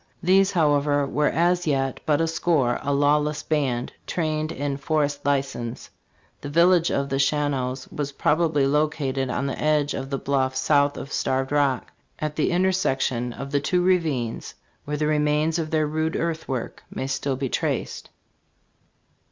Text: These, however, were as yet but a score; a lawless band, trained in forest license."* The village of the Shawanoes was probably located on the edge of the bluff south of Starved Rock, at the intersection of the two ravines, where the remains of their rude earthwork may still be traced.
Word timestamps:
These, 0.23 0.53
however, 0.53 1.05
were 1.05 1.29
as 1.29 1.67
yet 1.67 1.99
but 2.07 2.21
a 2.21 2.27
score; 2.27 2.79
a 2.81 2.91
lawless 2.91 3.43
band, 3.43 3.93
trained 4.07 4.51
in 4.51 4.77
forest 4.77 5.23
license."* 5.27 5.91
The 6.41 6.49
village 6.49 6.89
of 6.89 7.09
the 7.09 7.17
Shawanoes 7.19 7.87
was 7.91 8.11
probably 8.13 8.65
located 8.65 9.29
on 9.29 9.45
the 9.45 9.61
edge 9.61 9.93
of 9.93 10.09
the 10.09 10.17
bluff 10.17 10.55
south 10.55 10.97
of 10.97 11.13
Starved 11.13 11.51
Rock, 11.51 11.91
at 12.17 12.35
the 12.35 12.49
intersection 12.49 13.31
of 13.31 13.51
the 13.51 13.59
two 13.61 13.83
ravines, 13.83 14.55
where 14.85 14.97
the 14.97 15.05
remains 15.05 15.59
of 15.59 15.69
their 15.69 15.85
rude 15.85 16.15
earthwork 16.15 16.83
may 16.89 17.05
still 17.05 17.35
be 17.35 17.47
traced. 17.47 18.09